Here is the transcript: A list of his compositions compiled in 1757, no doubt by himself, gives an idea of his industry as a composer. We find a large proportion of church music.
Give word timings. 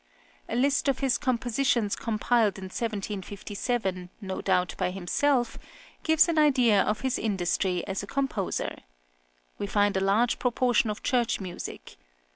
A 0.49 0.55
list 0.55 0.87
of 0.87 0.97
his 0.97 1.19
compositions 1.19 1.95
compiled 1.95 2.57
in 2.57 2.63
1757, 2.73 4.09
no 4.19 4.41
doubt 4.41 4.73
by 4.75 4.89
himself, 4.89 5.59
gives 6.01 6.27
an 6.27 6.39
idea 6.39 6.81
of 6.81 7.01
his 7.01 7.19
industry 7.19 7.85
as 7.85 8.01
a 8.01 8.07
composer. 8.07 8.77
We 9.59 9.67
find 9.67 9.95
a 9.95 9.99
large 10.01 10.39
proportion 10.39 10.89
of 10.89 11.03
church 11.03 11.39
music. 11.39 11.97